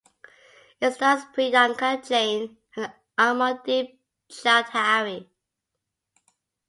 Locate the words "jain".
2.07-2.57